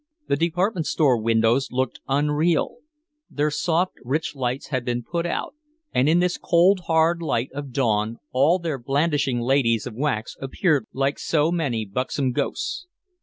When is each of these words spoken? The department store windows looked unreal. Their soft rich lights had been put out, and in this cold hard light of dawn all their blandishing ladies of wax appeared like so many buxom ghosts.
The 0.27 0.35
department 0.35 0.87
store 0.87 1.15
windows 1.21 1.67
looked 1.71 1.99
unreal. 2.07 2.77
Their 3.29 3.51
soft 3.51 3.97
rich 4.03 4.35
lights 4.35 4.69
had 4.69 4.83
been 4.83 5.03
put 5.03 5.27
out, 5.27 5.53
and 5.93 6.09
in 6.09 6.17
this 6.17 6.39
cold 6.39 6.79
hard 6.87 7.21
light 7.21 7.51
of 7.53 7.71
dawn 7.71 8.17
all 8.31 8.57
their 8.57 8.79
blandishing 8.79 9.41
ladies 9.41 9.85
of 9.85 9.93
wax 9.93 10.35
appeared 10.41 10.87
like 10.91 11.19
so 11.19 11.51
many 11.51 11.85
buxom 11.85 12.31
ghosts. 12.31 12.87